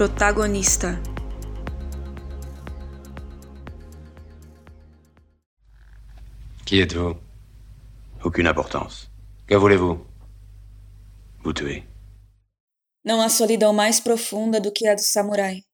Protagonista. 0.00 0.98
Qui 6.64 6.80
êtes-vous 6.80 7.18
Aucune 8.24 8.46
importance. 8.46 9.10
Que 9.46 9.56
voulez-vous 9.56 10.06
Vous 11.44 11.52
tuer. 11.52 11.84
Não 13.04 13.20
há 13.20 13.28
solidão 13.28 13.74
mais 13.74 14.00
profunda 14.00 14.58
do 14.58 14.72
que 14.72 14.88
a 14.88 14.94
do 14.94 15.02
samurai, 15.02 15.66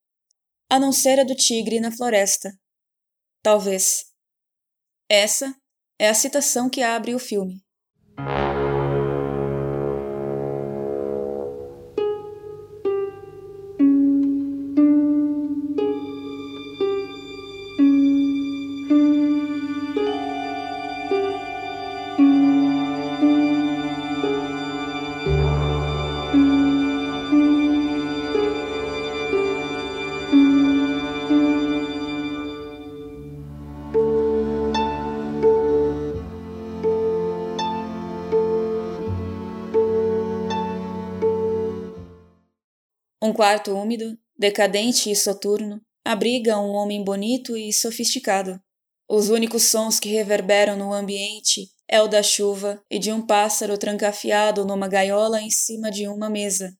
a 0.68 0.80
não 0.80 0.90
ser 0.90 1.20
a 1.20 1.22
do 1.22 1.36
tigre 1.36 1.78
na 1.78 1.92
floresta. 1.92 2.50
Talvez. 3.44 4.06
Essa 5.08 5.54
é 6.00 6.08
a 6.08 6.14
citação 6.14 6.68
que 6.68 6.82
abre 6.82 7.14
o 7.14 7.20
filme. 7.20 7.64
Quarto 43.36 43.76
úmido, 43.76 44.16
decadente 44.38 45.10
e 45.10 45.14
soturno, 45.14 45.78
abriga 46.02 46.58
um 46.58 46.70
homem 46.70 47.04
bonito 47.04 47.54
e 47.54 47.70
sofisticado. 47.70 48.58
Os 49.06 49.28
únicos 49.28 49.64
sons 49.64 50.00
que 50.00 50.08
reverberam 50.08 50.74
no 50.74 50.90
ambiente 50.90 51.68
é 51.86 52.00
o 52.00 52.08
da 52.08 52.22
chuva 52.22 52.80
e 52.90 52.98
de 52.98 53.12
um 53.12 53.20
pássaro 53.20 53.76
trancafiado 53.76 54.64
numa 54.64 54.88
gaiola 54.88 55.42
em 55.42 55.50
cima 55.50 55.90
de 55.90 56.08
uma 56.08 56.30
mesa. 56.30 56.72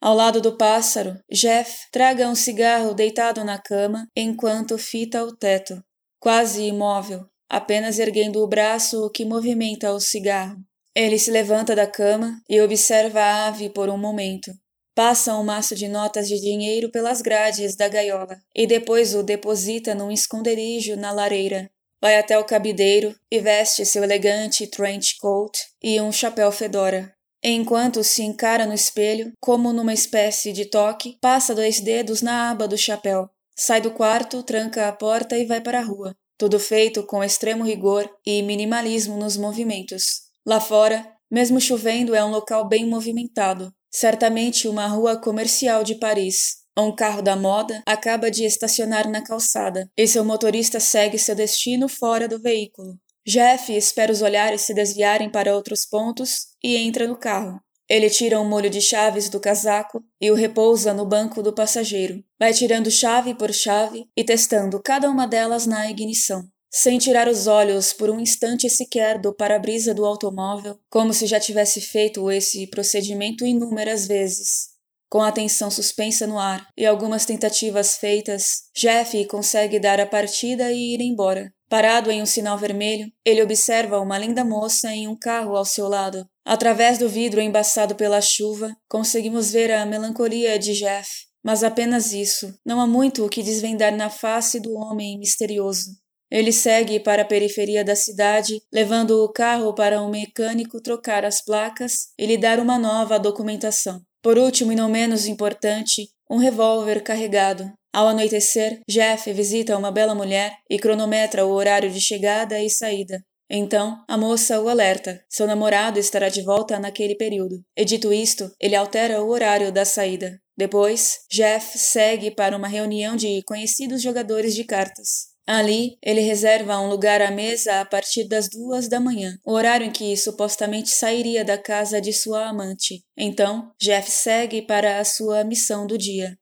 Ao 0.00 0.14
lado 0.14 0.40
do 0.40 0.56
pássaro, 0.56 1.18
Jeff 1.28 1.88
traga 1.90 2.28
um 2.28 2.36
cigarro 2.36 2.94
deitado 2.94 3.42
na 3.42 3.58
cama 3.58 4.06
enquanto 4.16 4.78
fita 4.78 5.24
o 5.24 5.34
teto, 5.36 5.82
quase 6.20 6.62
imóvel, 6.62 7.26
apenas 7.48 7.98
erguendo 7.98 8.40
o 8.40 8.46
braço 8.46 9.10
que 9.10 9.24
movimenta 9.24 9.92
o 9.92 9.98
cigarro. 9.98 10.58
Ele 10.94 11.18
se 11.18 11.32
levanta 11.32 11.74
da 11.74 11.88
cama 11.88 12.40
e 12.48 12.60
observa 12.60 13.20
a 13.20 13.46
ave 13.48 13.68
por 13.68 13.88
um 13.88 13.98
momento. 13.98 14.52
Passa 14.94 15.36
um 15.36 15.42
maço 15.42 15.74
de 15.74 15.88
notas 15.88 16.28
de 16.28 16.40
dinheiro 16.40 16.88
pelas 16.88 17.20
grades 17.20 17.74
da 17.74 17.88
gaiola 17.88 18.40
e 18.54 18.64
depois 18.64 19.12
o 19.12 19.24
deposita 19.24 19.92
num 19.92 20.08
esconderijo 20.08 20.94
na 20.94 21.10
lareira. 21.10 21.68
Vai 22.00 22.16
até 22.16 22.38
o 22.38 22.44
cabideiro 22.44 23.12
e 23.28 23.40
veste 23.40 23.84
seu 23.84 24.04
elegante 24.04 24.68
trench 24.68 25.16
coat 25.18 25.58
e 25.82 26.00
um 26.00 26.12
chapéu 26.12 26.52
fedora. 26.52 27.12
Enquanto 27.42 28.04
se 28.04 28.22
encara 28.22 28.66
no 28.66 28.72
espelho, 28.72 29.32
como 29.40 29.72
numa 29.72 29.92
espécie 29.92 30.52
de 30.52 30.66
toque, 30.66 31.18
passa 31.20 31.56
dois 31.56 31.80
dedos 31.80 32.22
na 32.22 32.52
aba 32.52 32.68
do 32.68 32.78
chapéu. 32.78 33.28
Sai 33.56 33.80
do 33.80 33.90
quarto, 33.90 34.44
tranca 34.44 34.86
a 34.86 34.92
porta 34.92 35.36
e 35.36 35.44
vai 35.44 35.60
para 35.60 35.80
a 35.80 35.84
rua. 35.84 36.14
Tudo 36.38 36.60
feito 36.60 37.02
com 37.02 37.22
extremo 37.22 37.64
rigor 37.64 38.08
e 38.24 38.42
minimalismo 38.42 39.16
nos 39.16 39.36
movimentos. 39.36 40.22
Lá 40.46 40.60
fora, 40.60 41.04
mesmo 41.28 41.60
chovendo, 41.60 42.14
é 42.14 42.24
um 42.24 42.30
local 42.30 42.68
bem 42.68 42.86
movimentado 42.86 43.74
certamente 43.94 44.66
uma 44.66 44.88
rua 44.88 45.16
comercial 45.16 45.84
de 45.84 45.94
Paris. 45.94 46.56
Um 46.76 46.92
carro 46.92 47.22
da 47.22 47.36
moda 47.36 47.80
acaba 47.86 48.28
de 48.28 48.44
estacionar 48.44 49.08
na 49.08 49.22
calçada 49.22 49.88
e 49.96 50.08
seu 50.08 50.24
motorista 50.24 50.80
segue 50.80 51.16
seu 51.16 51.36
destino 51.36 51.88
fora 51.88 52.26
do 52.26 52.40
veículo. 52.40 52.98
Jeff 53.24 53.72
espera 53.72 54.10
os 54.10 54.20
olhares 54.20 54.62
se 54.62 54.74
desviarem 54.74 55.30
para 55.30 55.54
outros 55.54 55.86
pontos 55.86 56.48
e 56.62 56.76
entra 56.76 57.06
no 57.06 57.16
carro. 57.16 57.60
Ele 57.88 58.10
tira 58.10 58.40
um 58.40 58.48
molho 58.48 58.68
de 58.68 58.80
chaves 58.80 59.28
do 59.28 59.38
casaco 59.38 60.02
e 60.20 60.30
o 60.30 60.34
repousa 60.34 60.92
no 60.92 61.06
banco 61.06 61.40
do 61.40 61.54
passageiro. 61.54 62.24
Vai 62.40 62.52
tirando 62.52 62.90
chave 62.90 63.34
por 63.34 63.52
chave 63.52 64.06
e 64.16 64.24
testando 64.24 64.82
cada 64.82 65.08
uma 65.08 65.28
delas 65.28 65.66
na 65.66 65.88
ignição 65.88 66.42
sem 66.76 66.98
tirar 66.98 67.28
os 67.28 67.46
olhos 67.46 67.92
por 67.92 68.10
um 68.10 68.18
instante 68.18 68.68
sequer 68.68 69.16
do 69.16 69.32
para-brisa 69.32 69.94
do 69.94 70.04
automóvel, 70.04 70.76
como 70.90 71.14
se 71.14 71.24
já 71.24 71.38
tivesse 71.38 71.80
feito 71.80 72.28
esse 72.32 72.66
procedimento 72.66 73.46
inúmeras 73.46 74.08
vezes. 74.08 74.74
Com 75.08 75.22
a 75.22 75.28
atenção 75.28 75.70
suspensa 75.70 76.26
no 76.26 76.36
ar 76.36 76.66
e 76.76 76.84
algumas 76.84 77.24
tentativas 77.24 77.96
feitas, 77.96 78.62
Jeff 78.74 79.24
consegue 79.26 79.78
dar 79.78 80.00
a 80.00 80.06
partida 80.06 80.72
e 80.72 80.94
ir 80.94 81.00
embora. 81.00 81.54
Parado 81.68 82.10
em 82.10 82.20
um 82.20 82.26
sinal 82.26 82.58
vermelho, 82.58 83.06
ele 83.24 83.40
observa 83.40 84.00
uma 84.00 84.18
linda 84.18 84.44
moça 84.44 84.90
em 84.90 85.06
um 85.06 85.16
carro 85.16 85.54
ao 85.54 85.64
seu 85.64 85.86
lado. 85.86 86.26
Através 86.44 86.98
do 86.98 87.08
vidro 87.08 87.40
embaçado 87.40 87.94
pela 87.94 88.20
chuva, 88.20 88.76
conseguimos 88.88 89.52
ver 89.52 89.70
a 89.70 89.86
melancolia 89.86 90.58
de 90.58 90.72
Jeff, 90.72 91.08
mas 91.40 91.62
apenas 91.62 92.12
isso. 92.12 92.52
Não 92.66 92.80
há 92.80 92.86
muito 92.86 93.24
o 93.24 93.28
que 93.28 93.44
desvendar 93.44 93.96
na 93.96 94.10
face 94.10 94.58
do 94.58 94.74
homem 94.74 95.16
misterioso. 95.20 96.02
Ele 96.34 96.50
segue 96.50 96.98
para 96.98 97.22
a 97.22 97.24
periferia 97.24 97.84
da 97.84 97.94
cidade, 97.94 98.60
levando 98.72 99.22
o 99.22 99.32
carro 99.32 99.72
para 99.72 100.02
um 100.02 100.10
mecânico 100.10 100.80
trocar 100.80 101.24
as 101.24 101.40
placas 101.40 102.08
e 102.18 102.26
lhe 102.26 102.36
dar 102.36 102.58
uma 102.58 102.76
nova 102.76 103.20
documentação. 103.20 104.00
Por 104.20 104.36
último 104.36 104.72
e 104.72 104.74
não 104.74 104.88
menos 104.88 105.26
importante, 105.26 106.08
um 106.28 106.36
revólver 106.36 107.04
carregado. 107.04 107.70
Ao 107.92 108.08
anoitecer, 108.08 108.80
Jeff 108.88 109.32
visita 109.32 109.78
uma 109.78 109.92
bela 109.92 110.12
mulher 110.12 110.56
e 110.68 110.76
cronometra 110.76 111.46
o 111.46 111.52
horário 111.52 111.88
de 111.88 112.00
chegada 112.00 112.60
e 112.60 112.68
saída. 112.68 113.22
Então, 113.48 114.02
a 114.08 114.18
moça 114.18 114.60
o 114.60 114.68
alerta. 114.68 115.22
Seu 115.30 115.46
namorado 115.46 116.00
estará 116.00 116.28
de 116.28 116.42
volta 116.42 116.80
naquele 116.80 117.14
período. 117.14 117.62
E 117.76 117.84
dito 117.84 118.12
isto, 118.12 118.50
ele 118.60 118.74
altera 118.74 119.22
o 119.22 119.28
horário 119.28 119.70
da 119.70 119.84
saída. 119.84 120.36
Depois, 120.56 121.20
Jeff 121.30 121.78
segue 121.78 122.32
para 122.32 122.56
uma 122.56 122.66
reunião 122.66 123.14
de 123.14 123.40
conhecidos 123.44 124.02
jogadores 124.02 124.52
de 124.52 124.64
cartas. 124.64 125.33
Ali, 125.46 125.98
ele 126.02 126.20
reserva 126.20 126.78
um 126.78 126.88
lugar 126.88 127.20
à 127.20 127.30
mesa 127.30 127.80
a 127.80 127.84
partir 127.84 128.26
das 128.26 128.48
duas 128.48 128.88
da 128.88 128.98
manhã, 128.98 129.36
horário 129.44 129.86
em 129.86 129.92
que 129.92 130.16
supostamente 130.16 130.90
sairia 130.90 131.44
da 131.44 131.58
casa 131.58 132.00
de 132.00 132.12
sua 132.12 132.46
amante. 132.48 133.04
Então, 133.16 133.70
Jeff 133.80 134.10
segue 134.10 134.62
para 134.62 134.98
a 134.98 135.04
sua 135.04 135.44
missão 135.44 135.86
do 135.86 135.98
dia. 135.98 136.34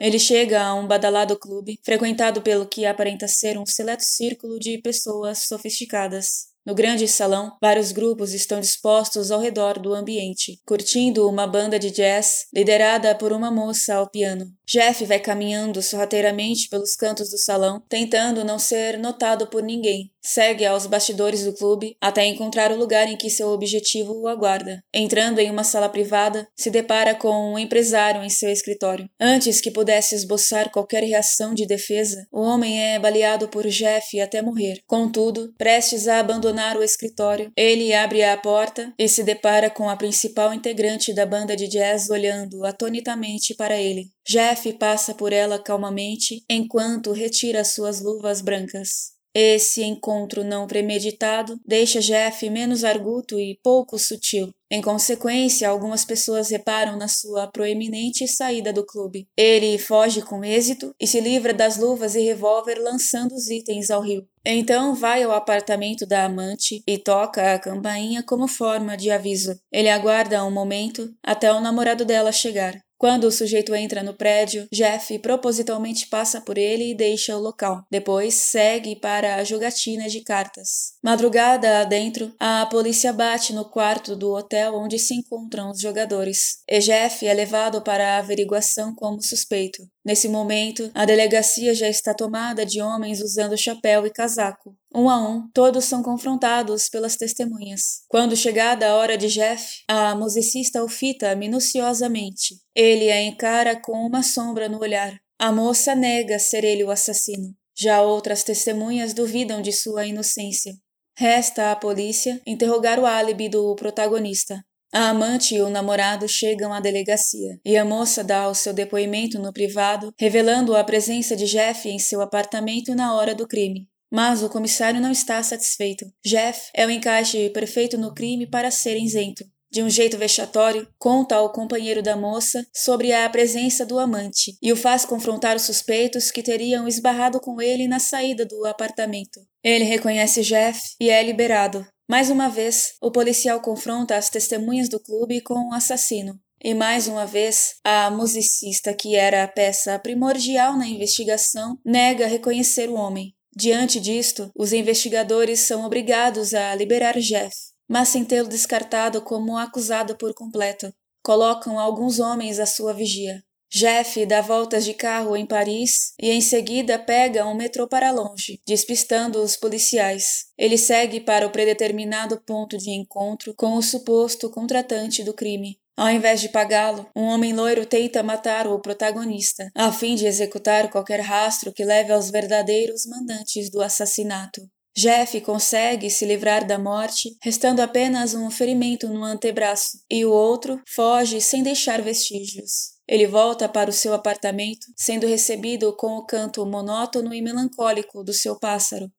Ele 0.00 0.18
chega 0.18 0.62
a 0.62 0.74
um 0.74 0.86
badalado 0.86 1.38
clube, 1.38 1.78
frequentado 1.84 2.40
pelo 2.40 2.66
que 2.66 2.86
aparenta 2.86 3.28
ser 3.28 3.58
um 3.58 3.66
seleto 3.66 4.02
círculo 4.02 4.58
de 4.58 4.78
pessoas 4.78 5.40
sofisticadas. 5.46 6.48
No 6.64 6.74
grande 6.74 7.06
salão, 7.06 7.56
vários 7.60 7.92
grupos 7.92 8.32
estão 8.32 8.60
dispostos 8.60 9.30
ao 9.30 9.40
redor 9.40 9.78
do 9.78 9.92
ambiente, 9.92 10.58
curtindo 10.66 11.28
uma 11.28 11.46
banda 11.46 11.78
de 11.78 11.90
jazz 11.90 12.46
liderada 12.54 13.14
por 13.14 13.30
uma 13.32 13.50
moça 13.50 13.94
ao 13.94 14.10
piano. 14.10 14.46
Jeff 14.70 15.04
vai 15.04 15.18
caminhando 15.18 15.82
sorrateiramente 15.82 16.68
pelos 16.68 16.94
cantos 16.94 17.28
do 17.30 17.38
salão, 17.38 17.82
tentando 17.88 18.44
não 18.44 18.56
ser 18.56 18.96
notado 19.00 19.48
por 19.48 19.64
ninguém. 19.64 20.12
Segue 20.22 20.64
aos 20.64 20.86
bastidores 20.86 21.44
do 21.44 21.52
clube 21.52 21.96
até 22.00 22.24
encontrar 22.26 22.70
o 22.70 22.76
lugar 22.76 23.08
em 23.08 23.16
que 23.16 23.28
seu 23.28 23.48
objetivo 23.48 24.12
o 24.12 24.28
aguarda. 24.28 24.80
Entrando 24.94 25.40
em 25.40 25.50
uma 25.50 25.64
sala 25.64 25.88
privada, 25.88 26.46
se 26.54 26.70
depara 26.70 27.16
com 27.16 27.54
um 27.54 27.58
empresário 27.58 28.22
em 28.22 28.28
seu 28.28 28.50
escritório. 28.50 29.08
Antes 29.18 29.60
que 29.60 29.72
pudesse 29.72 30.14
esboçar 30.14 30.70
qualquer 30.70 31.02
reação 31.02 31.52
de 31.52 31.66
defesa, 31.66 32.24
o 32.30 32.40
homem 32.40 32.80
é 32.80 32.98
baleado 32.98 33.48
por 33.48 33.66
Jeff 33.66 34.20
até 34.20 34.40
morrer. 34.40 34.80
Contudo, 34.86 35.52
prestes 35.58 36.06
a 36.06 36.20
abandonar 36.20 36.76
o 36.76 36.84
escritório, 36.84 37.50
ele 37.56 37.92
abre 37.92 38.22
a 38.22 38.36
porta 38.36 38.92
e 38.96 39.08
se 39.08 39.24
depara 39.24 39.68
com 39.68 39.88
a 39.88 39.96
principal 39.96 40.54
integrante 40.54 41.12
da 41.12 41.26
banda 41.26 41.56
de 41.56 41.66
jazz 41.66 42.08
olhando 42.08 42.64
atonitamente 42.64 43.54
para 43.54 43.80
ele. 43.80 44.12
Jeff 44.26 44.72
passa 44.74 45.14
por 45.14 45.32
ela 45.32 45.58
calmamente 45.58 46.44
enquanto 46.48 47.12
retira 47.12 47.64
suas 47.64 48.00
luvas 48.00 48.40
brancas. 48.40 49.20
Esse 49.32 49.84
encontro 49.84 50.42
não 50.42 50.66
premeditado 50.66 51.60
deixa 51.64 52.00
Jeff 52.00 52.50
menos 52.50 52.82
arguto 52.82 53.38
e 53.38 53.58
pouco 53.62 53.96
sutil. 53.96 54.50
Em 54.68 54.82
consequência, 54.82 55.68
algumas 55.68 56.04
pessoas 56.04 56.50
reparam 56.50 56.96
na 56.96 57.06
sua 57.06 57.46
proeminente 57.46 58.26
saída 58.26 58.72
do 58.72 58.84
clube. 58.84 59.28
Ele 59.36 59.78
foge 59.78 60.20
com 60.22 60.44
êxito 60.44 60.92
e 61.00 61.06
se 61.06 61.20
livra 61.20 61.54
das 61.54 61.76
luvas 61.76 62.14
e 62.14 62.20
revólver 62.20 62.78
lançando 62.80 63.32
os 63.32 63.48
itens 63.48 63.90
ao 63.90 64.02
rio. 64.02 64.26
Então 64.44 64.94
vai 64.94 65.22
ao 65.22 65.32
apartamento 65.32 66.06
da 66.06 66.24
amante 66.24 66.82
e 66.86 66.98
toca 66.98 67.52
a 67.52 67.58
campainha 67.58 68.22
como 68.24 68.48
forma 68.48 68.96
de 68.96 69.10
aviso. 69.10 69.56
Ele 69.72 69.88
aguarda 69.88 70.44
um 70.44 70.50
momento 70.50 71.08
até 71.22 71.52
o 71.52 71.60
namorado 71.60 72.04
dela 72.04 72.32
chegar. 72.32 72.80
Quando 73.00 73.24
o 73.24 73.32
sujeito 73.32 73.74
entra 73.74 74.02
no 74.02 74.12
prédio, 74.12 74.68
Jeff 74.70 75.18
propositalmente 75.20 76.06
passa 76.08 76.38
por 76.38 76.58
ele 76.58 76.90
e 76.90 76.94
deixa 76.94 77.34
o 77.34 77.40
local. 77.40 77.82
Depois 77.90 78.34
segue 78.34 78.94
para 78.94 79.36
a 79.36 79.42
jogatina 79.42 80.06
de 80.06 80.20
cartas. 80.20 80.92
Madrugada 81.02 81.80
adentro, 81.80 82.30
a 82.38 82.66
polícia 82.66 83.10
bate 83.10 83.54
no 83.54 83.64
quarto 83.64 84.14
do 84.14 84.30
hotel 84.34 84.74
onde 84.74 84.98
se 84.98 85.14
encontram 85.14 85.70
os 85.70 85.80
jogadores. 85.80 86.58
E 86.68 86.78
Jeff 86.78 87.26
é 87.26 87.32
levado 87.32 87.80
para 87.80 88.16
a 88.16 88.18
averiguação 88.18 88.94
como 88.94 89.22
suspeito. 89.22 89.82
Nesse 90.04 90.28
momento, 90.28 90.90
a 90.94 91.04
delegacia 91.04 91.74
já 91.74 91.86
está 91.88 92.14
tomada 92.14 92.64
de 92.64 92.80
homens 92.80 93.20
usando 93.20 93.56
chapéu 93.56 94.06
e 94.06 94.10
casaco. 94.10 94.74
Um 94.94 95.10
a 95.10 95.18
um, 95.18 95.48
todos 95.52 95.84
são 95.84 96.02
confrontados 96.02 96.88
pelas 96.88 97.16
testemunhas. 97.16 98.02
Quando 98.08 98.34
chegada 98.34 98.88
a 98.88 98.96
hora 98.96 99.18
de 99.18 99.28
Jeff, 99.28 99.82
a 99.86 100.14
musicista 100.14 100.82
o 100.82 100.88
fita 100.88 101.34
minuciosamente. 101.36 102.56
Ele 102.74 103.10
a 103.10 103.22
encara 103.22 103.78
com 103.80 104.06
uma 104.06 104.22
sombra 104.22 104.68
no 104.68 104.80
olhar. 104.80 105.20
A 105.38 105.52
moça 105.52 105.94
nega 105.94 106.38
ser 106.38 106.64
ele 106.64 106.82
o 106.82 106.90
assassino. 106.90 107.54
Já 107.78 108.02
outras 108.02 108.42
testemunhas 108.42 109.12
duvidam 109.12 109.60
de 109.60 109.72
sua 109.72 110.06
inocência. 110.06 110.72
Resta 111.16 111.70
à 111.70 111.76
polícia 111.76 112.40
interrogar 112.46 112.98
o 112.98 113.04
álibi 113.04 113.48
do 113.48 113.74
protagonista. 113.74 114.64
A 114.92 115.10
amante 115.10 115.54
e 115.54 115.62
o 115.62 115.70
namorado 115.70 116.28
chegam 116.28 116.72
à 116.72 116.80
delegacia 116.80 117.60
e 117.64 117.76
a 117.76 117.84
moça 117.84 118.24
dá 118.24 118.48
o 118.48 118.54
seu 118.54 118.72
depoimento 118.72 119.38
no 119.38 119.52
privado, 119.52 120.12
revelando 120.18 120.74
a 120.74 120.82
presença 120.82 121.36
de 121.36 121.46
Jeff 121.46 121.88
em 121.88 121.98
seu 121.98 122.20
apartamento 122.20 122.92
na 122.94 123.14
hora 123.14 123.32
do 123.32 123.46
crime. 123.46 123.88
Mas 124.10 124.42
o 124.42 124.48
comissário 124.48 125.00
não 125.00 125.12
está 125.12 125.40
satisfeito. 125.44 126.04
Jeff 126.24 126.70
é 126.74 126.84
o 126.84 126.90
encaixe 126.90 127.50
perfeito 127.50 127.96
no 127.96 128.12
crime 128.12 128.48
para 128.48 128.72
ser 128.72 128.96
isento. 128.96 129.44
De 129.72 129.84
um 129.84 129.88
jeito 129.88 130.18
vexatório, 130.18 130.88
conta 130.98 131.36
ao 131.36 131.52
companheiro 131.52 132.02
da 132.02 132.16
moça 132.16 132.66
sobre 132.74 133.12
a 133.12 133.30
presença 133.30 133.86
do 133.86 134.00
amante 134.00 134.58
e 134.60 134.72
o 134.72 134.76
faz 134.76 135.04
confrontar 135.04 135.54
os 135.54 135.62
suspeitos 135.62 136.32
que 136.32 136.42
teriam 136.42 136.88
esbarrado 136.88 137.38
com 137.38 137.62
ele 137.62 137.86
na 137.86 138.00
saída 138.00 138.44
do 138.44 138.66
apartamento. 138.66 139.38
Ele 139.62 139.84
reconhece 139.84 140.42
Jeff 140.42 140.80
e 140.98 141.08
é 141.08 141.22
liberado, 141.22 141.86
mais 142.10 142.28
uma 142.28 142.48
vez, 142.48 142.94
o 143.00 143.08
policial 143.08 143.60
confronta 143.60 144.16
as 144.16 144.28
testemunhas 144.28 144.88
do 144.88 144.98
clube 144.98 145.40
com 145.40 145.68
o 145.68 145.72
assassino. 145.72 146.36
E 146.60 146.74
mais 146.74 147.06
uma 147.06 147.24
vez, 147.24 147.76
a 147.84 148.10
musicista, 148.10 148.92
que 148.92 149.14
era 149.14 149.44
a 149.44 149.48
peça 149.48 149.96
primordial 149.96 150.76
na 150.76 150.88
investigação, 150.88 151.78
nega 151.84 152.26
reconhecer 152.26 152.90
o 152.90 152.94
homem. 152.94 153.32
Diante 153.56 154.00
disto, 154.00 154.50
os 154.56 154.72
investigadores 154.72 155.60
são 155.60 155.84
obrigados 155.86 156.52
a 156.52 156.74
liberar 156.74 157.16
Jeff, 157.20 157.54
mas 157.88 158.08
sem 158.08 158.24
tê-lo 158.24 158.48
descartado 158.48 159.22
como 159.22 159.56
acusado 159.56 160.16
por 160.16 160.34
completo. 160.34 160.92
Colocam 161.22 161.78
alguns 161.78 162.18
homens 162.18 162.58
à 162.58 162.66
sua 162.66 162.92
vigia. 162.92 163.40
Jeff 163.72 164.26
dá 164.26 164.40
voltas 164.40 164.84
de 164.84 164.92
carro 164.92 165.36
em 165.36 165.46
Paris 165.46 166.12
e 166.20 166.30
em 166.30 166.40
seguida 166.40 166.98
pega 166.98 167.46
um 167.46 167.54
metrô 167.54 167.86
para 167.86 168.10
longe, 168.10 168.60
despistando 168.66 169.40
os 169.40 169.56
policiais. 169.56 170.46
Ele 170.58 170.76
segue 170.76 171.20
para 171.20 171.46
o 171.46 171.50
predeterminado 171.50 172.40
ponto 172.40 172.76
de 172.76 172.90
encontro 172.90 173.54
com 173.54 173.74
o 173.74 173.82
suposto 173.82 174.50
contratante 174.50 175.22
do 175.22 175.32
crime. 175.32 175.78
Ao 175.96 176.10
invés 176.10 176.40
de 176.40 176.48
pagá-lo, 176.48 177.06
um 177.14 177.24
homem 177.24 177.52
loiro 177.52 177.86
tenta 177.86 178.22
matar 178.22 178.66
o 178.66 178.80
protagonista, 178.80 179.70
a 179.74 179.92
fim 179.92 180.16
de 180.16 180.26
executar 180.26 180.90
qualquer 180.90 181.20
rastro 181.20 181.72
que 181.72 181.84
leve 181.84 182.12
aos 182.12 182.30
verdadeiros 182.30 183.06
mandantes 183.06 183.70
do 183.70 183.80
assassinato. 183.80 184.62
Jeff 184.96 185.40
consegue 185.42 186.10
se 186.10 186.24
livrar 186.26 186.66
da 186.66 186.78
morte, 186.78 187.36
restando 187.42 187.80
apenas 187.80 188.34
um 188.34 188.50
ferimento 188.50 189.08
no 189.08 189.22
antebraço, 189.22 189.98
e 190.10 190.24
o 190.24 190.32
outro 190.32 190.80
foge 190.86 191.40
sem 191.40 191.62
deixar 191.62 192.02
vestígios. 192.02 192.98
Ele 193.10 193.26
volta 193.26 193.68
para 193.68 193.90
o 193.90 193.92
seu 193.92 194.14
apartamento, 194.14 194.86
sendo 194.96 195.26
recebido 195.26 195.92
com 195.96 196.16
o 196.16 196.24
canto 196.24 196.64
monótono 196.64 197.34
e 197.34 197.42
melancólico 197.42 198.22
do 198.22 198.32
seu 198.32 198.56
pássaro. 198.56 199.10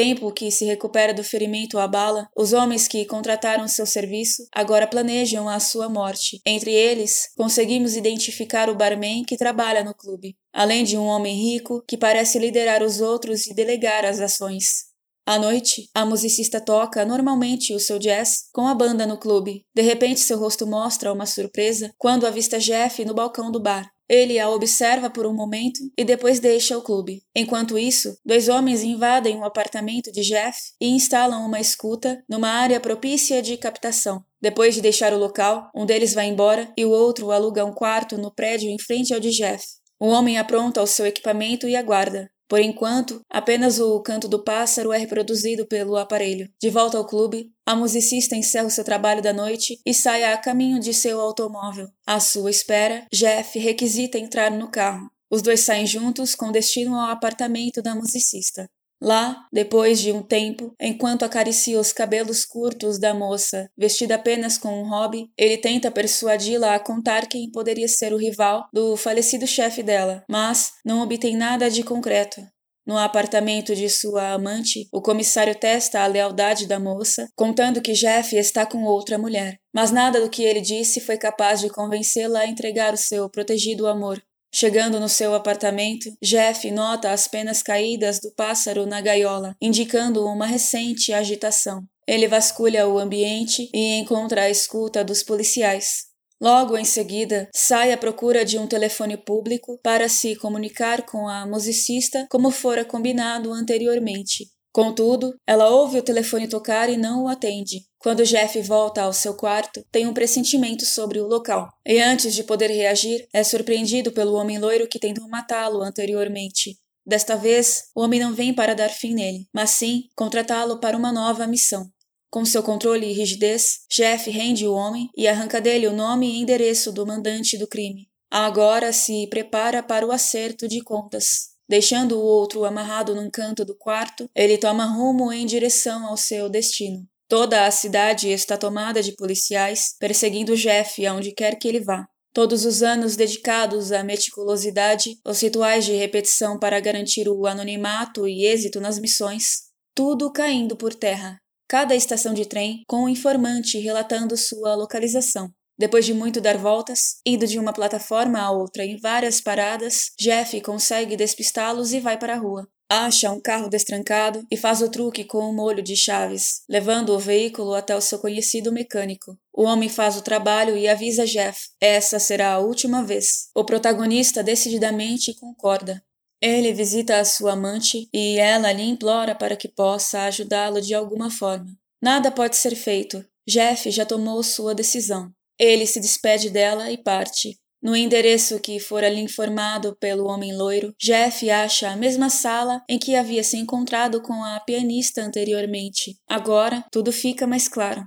Tempo 0.00 0.32
que 0.32 0.50
se 0.50 0.64
recupera 0.64 1.12
do 1.12 1.22
ferimento 1.22 1.78
à 1.78 1.86
bala, 1.86 2.26
os 2.34 2.54
homens 2.54 2.88
que 2.88 3.04
contrataram 3.04 3.68
seu 3.68 3.84
serviço 3.84 4.46
agora 4.50 4.86
planejam 4.86 5.46
a 5.46 5.60
sua 5.60 5.90
morte. 5.90 6.40
Entre 6.46 6.72
eles, 6.72 7.28
conseguimos 7.36 7.96
identificar 7.96 8.70
o 8.70 8.74
barman 8.74 9.22
que 9.24 9.36
trabalha 9.36 9.84
no 9.84 9.92
clube, 9.94 10.38
além 10.54 10.84
de 10.84 10.96
um 10.96 11.04
homem 11.04 11.36
rico 11.36 11.84
que 11.86 11.98
parece 11.98 12.38
liderar 12.38 12.82
os 12.82 13.02
outros 13.02 13.46
e 13.46 13.52
delegar 13.52 14.06
as 14.06 14.20
ações. 14.20 14.88
À 15.26 15.38
noite, 15.38 15.90
a 15.94 16.06
musicista 16.06 16.64
toca 16.64 17.04
normalmente 17.04 17.74
o 17.74 17.78
seu 17.78 17.98
jazz 17.98 18.48
com 18.54 18.66
a 18.66 18.74
banda 18.74 19.06
no 19.06 19.18
clube. 19.18 19.66
De 19.74 19.82
repente, 19.82 20.20
seu 20.20 20.38
rosto 20.38 20.66
mostra 20.66 21.12
uma 21.12 21.26
surpresa 21.26 21.92
quando 21.98 22.26
avista 22.26 22.58
Jeff 22.58 23.04
no 23.04 23.12
balcão 23.12 23.52
do 23.52 23.60
bar. 23.60 23.86
Ele 24.12 24.40
a 24.40 24.50
observa 24.50 25.08
por 25.08 25.24
um 25.24 25.32
momento 25.32 25.78
e 25.96 26.04
depois 26.04 26.40
deixa 26.40 26.76
o 26.76 26.82
clube. 26.82 27.22
Enquanto 27.32 27.78
isso, 27.78 28.18
dois 28.26 28.48
homens 28.48 28.82
invadem 28.82 29.36
o 29.38 29.44
apartamento 29.44 30.10
de 30.10 30.22
Jeff 30.22 30.58
e 30.80 30.88
instalam 30.88 31.46
uma 31.46 31.60
escuta 31.60 32.20
numa 32.28 32.48
área 32.48 32.80
propícia 32.80 33.40
de 33.40 33.56
captação. 33.56 34.24
Depois 34.42 34.74
de 34.74 34.80
deixar 34.80 35.12
o 35.12 35.18
local, 35.18 35.70
um 35.72 35.86
deles 35.86 36.12
vai 36.12 36.26
embora 36.26 36.72
e 36.76 36.84
o 36.84 36.90
outro 36.90 37.30
aluga 37.30 37.64
um 37.64 37.72
quarto 37.72 38.18
no 38.18 38.34
prédio 38.34 38.68
em 38.68 38.80
frente 38.80 39.14
ao 39.14 39.20
de 39.20 39.30
Jeff. 39.30 39.64
O 40.00 40.08
homem 40.08 40.38
apronta 40.38 40.82
o 40.82 40.88
seu 40.88 41.06
equipamento 41.06 41.68
e 41.68 41.76
aguarda. 41.76 42.28
Por 42.50 42.60
enquanto, 42.60 43.20
apenas 43.30 43.78
o 43.78 44.02
canto 44.02 44.26
do 44.26 44.42
pássaro 44.42 44.92
é 44.92 44.98
reproduzido 44.98 45.64
pelo 45.68 45.96
aparelho. 45.96 46.50
De 46.60 46.68
volta 46.68 46.98
ao 46.98 47.06
clube, 47.06 47.52
a 47.64 47.76
musicista 47.76 48.34
encerra 48.34 48.66
o 48.66 48.70
seu 48.70 48.82
trabalho 48.82 49.22
da 49.22 49.32
noite 49.32 49.80
e 49.86 49.94
sai 49.94 50.24
a 50.24 50.36
caminho 50.36 50.80
de 50.80 50.92
seu 50.92 51.20
automóvel. 51.20 51.86
À 52.04 52.18
sua 52.18 52.50
espera, 52.50 53.06
Jeff 53.12 53.56
requisita 53.56 54.18
entrar 54.18 54.50
no 54.50 54.68
carro. 54.68 55.08
Os 55.30 55.42
dois 55.42 55.60
saem 55.60 55.86
juntos 55.86 56.34
com 56.34 56.50
destino 56.50 56.96
ao 56.96 57.12
apartamento 57.12 57.80
da 57.80 57.94
musicista. 57.94 58.68
Lá, 59.02 59.46
depois 59.50 59.98
de 59.98 60.12
um 60.12 60.22
tempo, 60.22 60.74
enquanto 60.78 61.24
acaricia 61.24 61.80
os 61.80 61.90
cabelos 61.92 62.44
curtos 62.44 62.98
da 62.98 63.14
moça, 63.14 63.70
vestida 63.76 64.16
apenas 64.16 64.58
com 64.58 64.82
um 64.82 64.88
hobby, 64.88 65.30
ele 65.38 65.56
tenta 65.56 65.90
persuadi-la 65.90 66.74
a 66.74 66.80
contar 66.80 67.26
quem 67.26 67.50
poderia 67.50 67.88
ser 67.88 68.12
o 68.12 68.18
rival 68.18 68.68
do 68.72 68.96
falecido 68.96 69.46
chefe 69.46 69.82
dela, 69.82 70.22
mas 70.28 70.72
não 70.84 71.00
obtém 71.00 71.34
nada 71.34 71.70
de 71.70 71.82
concreto. 71.82 72.42
No 72.86 72.98
apartamento 72.98 73.74
de 73.74 73.88
sua 73.88 74.32
amante, 74.32 74.88
o 74.92 75.00
comissário 75.00 75.54
testa 75.54 76.00
a 76.00 76.06
lealdade 76.06 76.66
da 76.66 76.80
moça, 76.80 77.28
contando 77.36 77.80
que 77.80 77.92
Jeff 77.92 78.36
está 78.36 78.66
com 78.66 78.82
outra 78.84 79.16
mulher. 79.16 79.58
Mas 79.72 79.92
nada 79.92 80.20
do 80.20 80.28
que 80.28 80.42
ele 80.42 80.60
disse 80.60 81.00
foi 81.00 81.16
capaz 81.16 81.60
de 81.60 81.70
convencê-la 81.70 82.40
a 82.40 82.46
entregar 82.46 82.92
o 82.92 82.98
seu 82.98 83.30
protegido 83.30 83.86
amor. 83.86 84.20
Chegando 84.52 84.98
no 84.98 85.08
seu 85.08 85.34
apartamento, 85.34 86.10
Jeff 86.20 86.68
nota 86.70 87.12
as 87.12 87.28
penas 87.28 87.62
caídas 87.62 88.18
do 88.18 88.32
pássaro 88.34 88.84
na 88.84 89.00
gaiola, 89.00 89.54
indicando 89.60 90.26
uma 90.26 90.46
recente 90.46 91.12
agitação. 91.12 91.84
Ele 92.06 92.26
vasculha 92.26 92.88
o 92.88 92.98
ambiente 92.98 93.70
e 93.72 93.98
encontra 93.98 94.42
a 94.42 94.50
escuta 94.50 95.04
dos 95.04 95.22
policiais. 95.22 96.10
Logo 96.40 96.76
em 96.76 96.84
seguida, 96.84 97.48
sai 97.54 97.92
à 97.92 97.98
procura 97.98 98.44
de 98.44 98.58
um 98.58 98.66
telefone 98.66 99.16
público 99.16 99.78
para 99.82 100.08
se 100.08 100.34
comunicar 100.36 101.02
com 101.04 101.28
a 101.28 101.46
musicista 101.46 102.26
como 102.30 102.50
fora 102.50 102.84
combinado 102.84 103.52
anteriormente. 103.52 104.46
Contudo, 104.72 105.34
ela 105.46 105.68
ouve 105.68 105.98
o 105.98 106.02
telefone 106.02 106.48
tocar 106.48 106.88
e 106.88 106.96
não 106.96 107.24
o 107.24 107.28
atende. 107.28 107.89
Quando 108.00 108.24
Jeff 108.24 108.58
volta 108.62 109.02
ao 109.02 109.12
seu 109.12 109.34
quarto, 109.34 109.84
tem 109.92 110.06
um 110.06 110.14
pressentimento 110.14 110.86
sobre 110.86 111.20
o 111.20 111.26
local. 111.26 111.68
E 111.84 112.00
antes 112.00 112.34
de 112.34 112.42
poder 112.42 112.70
reagir, 112.70 113.28
é 113.30 113.44
surpreendido 113.44 114.10
pelo 114.10 114.36
homem 114.36 114.58
loiro 114.58 114.88
que 114.88 114.98
tentou 114.98 115.28
matá-lo 115.28 115.82
anteriormente. 115.82 116.78
Desta 117.04 117.36
vez, 117.36 117.90
o 117.94 118.00
homem 118.00 118.18
não 118.18 118.32
vem 118.32 118.54
para 118.54 118.74
dar 118.74 118.88
fim 118.88 119.12
nele, 119.12 119.46
mas 119.52 119.72
sim 119.72 120.04
contratá-lo 120.16 120.80
para 120.80 120.96
uma 120.96 121.12
nova 121.12 121.46
missão. 121.46 121.90
Com 122.30 122.42
seu 122.42 122.62
controle 122.62 123.06
e 123.06 123.12
rigidez, 123.12 123.80
Jeff 123.90 124.30
rende 124.30 124.66
o 124.66 124.72
homem 124.72 125.10
e 125.14 125.28
arranca 125.28 125.60
dele 125.60 125.86
o 125.86 125.92
nome 125.92 126.26
e 126.26 126.40
endereço 126.40 126.90
do 126.90 127.06
mandante 127.06 127.58
do 127.58 127.68
crime. 127.68 128.08
Agora 128.30 128.94
se 128.94 129.26
prepara 129.26 129.82
para 129.82 130.06
o 130.06 130.12
acerto 130.12 130.66
de 130.66 130.80
contas. 130.80 131.50
Deixando 131.68 132.18
o 132.18 132.24
outro 132.24 132.64
amarrado 132.64 133.14
num 133.14 133.30
canto 133.30 133.62
do 133.62 133.76
quarto, 133.76 134.26
ele 134.34 134.56
toma 134.56 134.86
rumo 134.86 135.30
em 135.30 135.44
direção 135.44 136.06
ao 136.06 136.16
seu 136.16 136.48
destino. 136.48 137.06
Toda 137.30 137.64
a 137.64 137.70
cidade 137.70 138.28
está 138.28 138.56
tomada 138.56 139.00
de 139.00 139.14
policiais, 139.14 139.94
perseguindo 140.00 140.56
Jeff 140.56 141.06
aonde 141.06 141.30
quer 141.30 141.56
que 141.56 141.68
ele 141.68 141.78
vá. 141.78 142.04
Todos 142.34 142.64
os 142.64 142.82
anos 142.82 143.14
dedicados 143.14 143.92
à 143.92 144.02
meticulosidade, 144.02 145.16
os 145.24 145.40
rituais 145.40 145.84
de 145.84 145.92
repetição 145.92 146.58
para 146.58 146.80
garantir 146.80 147.28
o 147.28 147.46
anonimato 147.46 148.26
e 148.26 148.46
êxito 148.46 148.80
nas 148.80 148.98
missões, 148.98 149.68
tudo 149.94 150.32
caindo 150.32 150.76
por 150.76 150.92
terra. 150.92 151.38
Cada 151.68 151.94
estação 151.94 152.34
de 152.34 152.46
trem 152.46 152.82
com 152.88 153.04
um 153.04 153.08
informante 153.08 153.78
relatando 153.78 154.36
sua 154.36 154.74
localização. 154.74 155.48
Depois 155.78 156.04
de 156.04 156.12
muito 156.12 156.40
dar 156.40 156.58
voltas, 156.58 157.20
indo 157.24 157.46
de 157.46 157.60
uma 157.60 157.72
plataforma 157.72 158.40
a 158.40 158.50
outra 158.50 158.84
em 158.84 158.96
várias 158.96 159.40
paradas, 159.40 160.10
Jeff 160.18 160.60
consegue 160.62 161.14
despistá-los 161.14 161.92
e 161.92 162.00
vai 162.00 162.18
para 162.18 162.34
a 162.34 162.38
rua. 162.38 162.66
Acha 162.92 163.30
um 163.30 163.40
carro 163.40 163.68
destrancado 163.68 164.44
e 164.50 164.56
faz 164.56 164.82
o 164.82 164.90
truque 164.90 165.22
com 165.22 165.48
um 165.48 165.54
molho 165.54 165.80
de 165.80 165.94
chaves, 165.94 166.62
levando 166.68 167.10
o 167.10 167.20
veículo 167.20 167.72
até 167.72 167.94
o 167.94 168.00
seu 168.00 168.18
conhecido 168.18 168.72
mecânico. 168.72 169.38
O 169.54 169.62
homem 169.62 169.88
faz 169.88 170.16
o 170.16 170.22
trabalho 170.22 170.76
e 170.76 170.88
avisa 170.88 171.24
Jeff: 171.24 171.68
essa 171.80 172.18
será 172.18 172.54
a 172.54 172.58
última 172.58 173.04
vez. 173.04 173.48
O 173.54 173.64
protagonista 173.64 174.42
decididamente 174.42 175.38
concorda. 175.38 176.02
Ele 176.42 176.72
visita 176.72 177.20
a 177.20 177.24
sua 177.24 177.52
amante 177.52 178.08
e 178.12 178.38
ela 178.40 178.72
lhe 178.72 178.82
implora 178.82 179.36
para 179.36 179.54
que 179.54 179.68
possa 179.68 180.22
ajudá-lo 180.22 180.80
de 180.80 180.92
alguma 180.92 181.30
forma. 181.30 181.70
Nada 182.02 182.28
pode 182.32 182.56
ser 182.56 182.74
feito. 182.74 183.24
Jeff 183.46 183.88
já 183.92 184.04
tomou 184.04 184.42
sua 184.42 184.74
decisão. 184.74 185.30
Ele 185.56 185.86
se 185.86 186.00
despede 186.00 186.50
dela 186.50 186.90
e 186.90 186.98
parte. 186.98 187.59
No 187.82 187.96
endereço 187.96 188.60
que 188.60 188.78
fora 188.78 189.08
lhe 189.08 189.20
informado 189.20 189.96
pelo 189.98 190.26
homem 190.26 190.54
loiro, 190.54 190.94
Jeff 191.00 191.48
acha 191.50 191.90
a 191.90 191.96
mesma 191.96 192.28
sala 192.28 192.82
em 192.88 192.98
que 192.98 193.16
havia 193.16 193.42
se 193.42 193.56
encontrado 193.56 194.20
com 194.20 194.44
a 194.44 194.60
pianista 194.60 195.22
anteriormente. 195.22 196.16
Agora, 196.28 196.84
tudo 196.92 197.10
fica 197.10 197.46
mais 197.46 197.68
claro. 197.68 198.04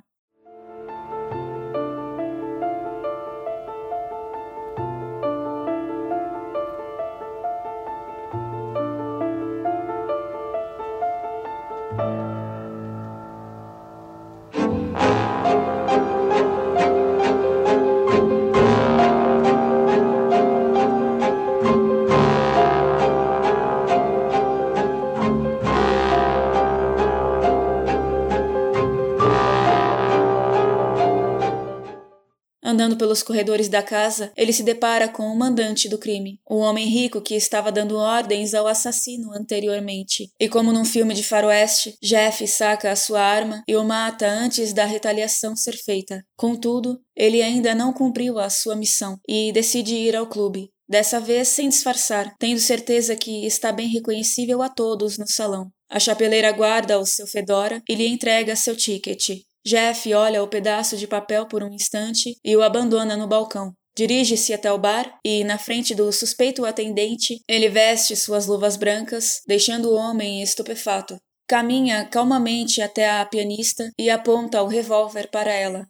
Andando 32.73 32.97
pelos 32.97 33.21
corredores 33.21 33.69
da 33.69 33.83
casa, 33.83 34.31
ele 34.35 34.51
se 34.51 34.63
depara 34.63 35.07
com 35.07 35.27
o 35.27 35.37
mandante 35.37 35.87
do 35.87 35.99
crime, 35.99 36.39
o 36.49 36.57
homem 36.57 36.87
rico 36.87 37.21
que 37.21 37.35
estava 37.35 37.71
dando 37.71 37.95
ordens 37.95 38.55
ao 38.55 38.65
assassino 38.65 39.31
anteriormente. 39.31 40.31
E 40.39 40.49
como 40.49 40.73
num 40.73 40.83
filme 40.83 41.13
de 41.13 41.23
faroeste, 41.23 41.95
Jeff 42.01 42.47
saca 42.47 42.89
a 42.89 42.95
sua 42.95 43.21
arma 43.21 43.61
e 43.67 43.75
o 43.75 43.83
mata 43.83 44.27
antes 44.27 44.73
da 44.73 44.85
retaliação 44.85 45.55
ser 45.55 45.77
feita. 45.77 46.25
Contudo, 46.35 46.99
ele 47.15 47.43
ainda 47.43 47.75
não 47.75 47.93
cumpriu 47.93 48.39
a 48.39 48.49
sua 48.49 48.75
missão 48.75 49.19
e 49.29 49.51
decide 49.51 49.93
ir 49.93 50.15
ao 50.15 50.25
clube. 50.25 50.71
Dessa 50.89 51.19
vez 51.19 51.49
sem 51.49 51.69
disfarçar, 51.69 52.33
tendo 52.39 52.59
certeza 52.59 53.15
que 53.15 53.45
está 53.45 53.71
bem 53.71 53.87
reconhecível 53.87 54.63
a 54.63 54.69
todos 54.69 55.19
no 55.19 55.27
salão. 55.27 55.69
A 55.91 55.99
chapeleira 55.99 56.51
guarda 56.51 56.97
o 56.97 57.05
seu 57.05 57.27
fedora 57.27 57.83
e 57.87 57.93
lhe 57.93 58.07
entrega 58.07 58.55
seu 58.55 58.75
ticket. 58.75 59.43
Jeff 59.65 60.13
olha 60.13 60.43
o 60.43 60.47
pedaço 60.47 60.97
de 60.97 61.07
papel 61.07 61.45
por 61.45 61.63
um 61.63 61.73
instante 61.73 62.35
e 62.43 62.55
o 62.55 62.61
abandona 62.61 63.15
no 63.15 63.27
balcão. 63.27 63.73
Dirige-se 63.95 64.53
até 64.53 64.71
o 64.71 64.77
bar 64.77 65.19
e, 65.23 65.43
na 65.43 65.57
frente 65.57 65.93
do 65.93 66.11
suspeito 66.11 66.65
atendente, 66.65 67.39
ele 67.47 67.69
veste 67.69 68.15
suas 68.15 68.47
luvas 68.47 68.75
brancas, 68.75 69.41
deixando 69.47 69.89
o 69.89 69.95
homem 69.95 70.41
estupefato. 70.41 71.15
Caminha 71.47 72.03
calmamente 72.05 72.81
até 72.81 73.09
a 73.09 73.25
pianista 73.25 73.89
e 73.99 74.09
aponta 74.09 74.63
o 74.63 74.67
revólver 74.67 75.29
para 75.31 75.53
ela. 75.53 75.85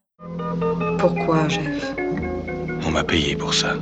Pourquoi, 1.00 1.48
Jeff? 1.48 1.96
On 2.86 2.92
m'a 2.92 3.03
payé 3.03 3.36
pour 3.36 3.53
ça. 3.53 3.77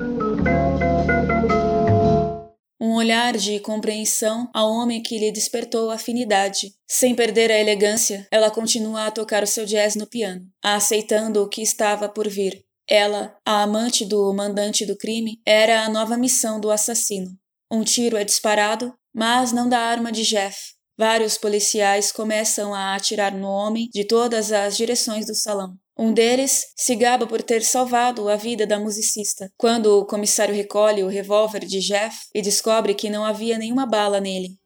Um 2.82 2.96
olhar 2.96 3.38
de 3.38 3.60
compreensão 3.60 4.50
ao 4.52 4.72
homem 4.72 5.04
que 5.04 5.20
lhe 5.20 5.32
despertou 5.32 5.92
afinidade. 5.92 6.74
Sem 6.88 7.14
perder 7.14 7.52
a 7.52 7.60
elegância, 7.60 8.28
ela 8.32 8.50
continua 8.50 9.06
a 9.06 9.12
tocar 9.12 9.44
o 9.44 9.48
seu 9.48 9.68
jazz 9.68 9.96
no 9.96 10.08
piano, 10.08 10.48
aceitando 10.64 11.44
o 11.44 11.48
que 11.48 11.62
estava 11.62 12.10
por 12.10 12.28
vir. 12.28 12.66
Ela, 12.90 13.38
a 13.46 13.62
amante 13.62 14.04
do 14.04 14.34
mandante 14.34 14.84
do 14.84 14.98
crime, 14.98 15.40
era 15.46 15.86
a 15.86 15.90
nova 15.90 16.18
missão 16.18 16.60
do 16.60 16.72
assassino. 16.72 17.30
Um 17.72 17.84
tiro 17.84 18.18
é 18.18 18.24
disparado, 18.24 18.92
mas 19.14 19.52
não 19.52 19.70
da 19.70 19.78
arma 19.78 20.12
de 20.12 20.24
Jeff. 20.24 20.58
Vários 20.98 21.38
policiais 21.38 22.12
começam 22.12 22.74
a 22.74 22.96
atirar 22.96 23.34
no 23.34 23.48
homem 23.48 23.90
de 23.94 24.06
todas 24.06 24.52
as 24.52 24.78
direções 24.78 25.26
do 25.26 25.34
salão. 25.34 25.76
Um 25.98 26.14
deles 26.14 26.66
se 26.76 26.96
gaba 26.96 27.28
por 27.28 27.42
ter 27.42 27.64
salvado 27.64 28.30
a 28.30 28.36
vida 28.36 28.66
da 28.66 28.80
musicista, 28.80 29.52
quando 29.58 30.00
o 30.00 30.06
comissário 30.06 30.56
recolhe 30.56 31.04
o 31.04 31.08
revólver 31.08 31.66
de 31.66 31.80
Jeff 31.80 32.18
e 32.34 32.42
descobre 32.42 32.94
que 32.94 33.10
não 33.10 33.24
havia 33.24 33.58
nenhuma 33.58 33.86
bala 33.86 34.20
nele. 34.20 34.61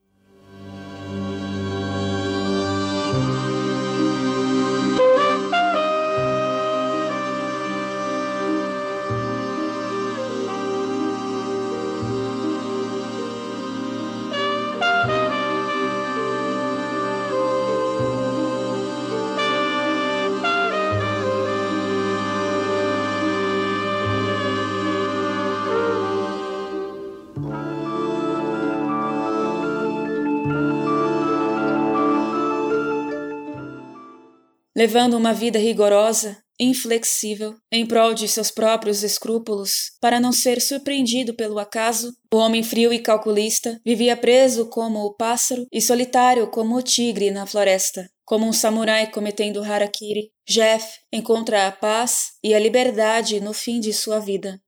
Levando 34.75 35.15
uma 35.15 35.34
vida 35.34 35.58
rigorosa, 35.58 36.38
inflexível, 36.60 37.55
em 37.72 37.86
prol 37.86 38.13
de 38.13 38.27
seus 38.27 38.50
próprios 38.50 39.03
escrúpulos, 39.03 39.91
para 40.00 40.20
não 40.20 40.32
ser 40.32 40.62
surpreendido 40.62 41.34
pelo 41.34 41.60
acaso, 41.60 42.13
o 42.34 42.38
homem 42.38 42.63
frio 42.63 42.94
e 42.94 43.00
calculista 43.00 43.79
vivia 43.86 44.15
preso 44.15 44.70
como 44.70 45.00
o 45.00 45.13
pássaro 45.13 45.65
e 45.72 45.82
solitário 45.82 46.48
como 46.48 46.75
o 46.75 46.82
tigre 46.82 47.32
na 47.32 47.46
floresta. 47.46 48.10
Como 48.25 48.48
um 48.48 48.53
samurai 48.53 49.12
cometendo 49.12 49.63
harakiri, 49.63 50.32
Jeff 50.48 51.00
encontra 51.13 51.67
a 51.67 51.72
paz 51.72 52.32
e 52.44 52.55
a 52.55 52.60
liberdade 52.60 53.39
no 53.39 53.53
fim 53.53 53.79
de 53.79 53.94
sua 53.94 54.20
vida. 54.20 54.60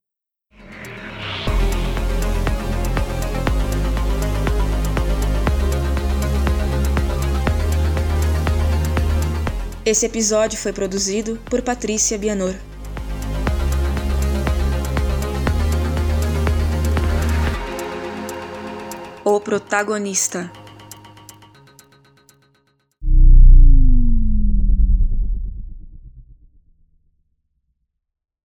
Esse 9.89 10.05
episódio 10.05 10.59
foi 10.59 10.73
produzido 10.73 11.39
por 11.45 11.61
Patrícia 11.61 12.17
Bianor. 12.17 12.53
O 19.23 19.39
protagonista 19.39 20.51